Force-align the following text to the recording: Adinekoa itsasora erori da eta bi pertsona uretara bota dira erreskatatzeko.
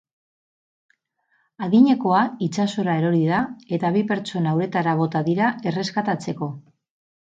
Adinekoa 1.67 2.23
itsasora 2.47 2.97
erori 3.03 3.23
da 3.35 3.45
eta 3.79 3.95
bi 3.99 4.05
pertsona 4.15 4.59
uretara 4.61 5.01
bota 5.05 5.27
dira 5.33 5.57
erreskatatzeko. 5.75 6.55